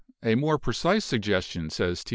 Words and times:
"A 0.23 0.33
more 0.33 0.57
precise 0.57 1.05
suggestion," 1.05 1.69
says 1.69 2.03
T. 2.03 2.09